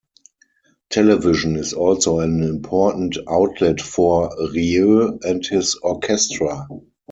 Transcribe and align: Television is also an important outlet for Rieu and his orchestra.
Television 0.89 1.57
is 1.57 1.73
also 1.73 2.21
an 2.21 2.41
important 2.41 3.19
outlet 3.29 3.79
for 3.79 4.31
Rieu 4.51 5.19
and 5.21 5.45
his 5.45 5.75
orchestra. 5.75 6.65